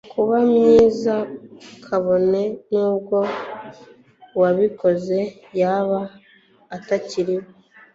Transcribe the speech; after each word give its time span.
kuba 0.13 0.37
myiza 0.51 1.15
kabone 1.85 2.41
n'ubwo 2.71 3.17
uwabikoze 4.35 5.19
yaba 5.59 5.99
atakiriho 6.75 7.47